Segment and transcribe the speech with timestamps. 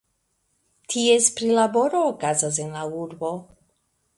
[0.93, 3.31] Ties prilaboro okazas en la urbo.